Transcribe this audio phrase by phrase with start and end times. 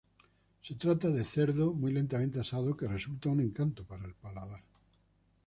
[0.63, 4.63] Se trata de cerdo muy lentamente asado que resulta un encanto para el paladar.